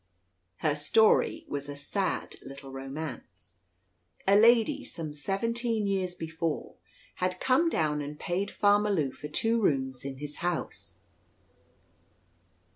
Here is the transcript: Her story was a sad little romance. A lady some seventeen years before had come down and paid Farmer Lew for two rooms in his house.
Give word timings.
Her 0.61 0.73
story 0.75 1.45
was 1.47 1.69
a 1.69 1.75
sad 1.75 2.37
little 2.41 2.71
romance. 2.71 3.57
A 4.27 4.35
lady 4.35 4.83
some 4.83 5.13
seventeen 5.13 5.85
years 5.85 6.15
before 6.15 6.77
had 7.17 7.39
come 7.39 7.69
down 7.69 8.01
and 8.01 8.19
paid 8.19 8.49
Farmer 8.49 8.89
Lew 8.89 9.11
for 9.11 9.27
two 9.27 9.61
rooms 9.61 10.03
in 10.03 10.17
his 10.17 10.37
house. 10.37 10.95